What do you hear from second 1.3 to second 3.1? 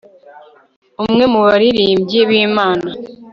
mu baririmbyi bImana